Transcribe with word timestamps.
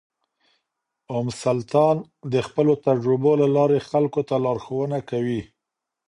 ام 1.15 1.27
سلطان 1.43 1.97
د 2.33 2.35
خپلو 2.47 2.73
تجربو 2.85 3.31
له 3.41 3.47
لارې 3.55 3.79
خلکو 3.89 4.21
ته 4.29 4.35
لارښوونه 4.45 4.97
کوي. 5.09 5.41